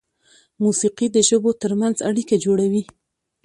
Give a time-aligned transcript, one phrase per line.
[0.63, 2.83] موسیقي د ژبو تر منځ اړیکه جوړوي.